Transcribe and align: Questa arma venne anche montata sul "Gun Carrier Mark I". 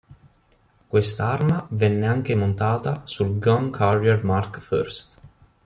Questa 0.87 1.27
arma 1.27 1.63
venne 1.69 2.07
anche 2.07 2.33
montata 2.33 3.03
sul 3.05 3.37
"Gun 3.37 3.69
Carrier 3.69 4.23
Mark 4.23 4.59
I". 4.71 5.19